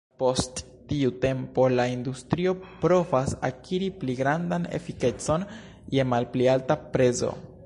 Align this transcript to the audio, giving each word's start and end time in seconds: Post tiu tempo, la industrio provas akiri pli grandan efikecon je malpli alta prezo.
Post 0.21 0.59
tiu 0.91 1.11
tempo, 1.25 1.65
la 1.73 1.85
industrio 1.97 2.55
provas 2.85 3.37
akiri 3.51 3.93
pli 4.01 4.17
grandan 4.23 4.67
efikecon 4.81 5.49
je 5.99 6.11
malpli 6.15 6.53
alta 6.57 6.85
prezo. 6.97 7.35